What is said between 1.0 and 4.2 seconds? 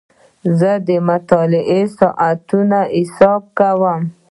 مطالعې د ساعتونو حساب کوم.